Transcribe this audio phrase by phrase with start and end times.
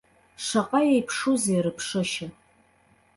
[0.45, 2.27] Шаҟа еиԥшузеи рыԥшышьа.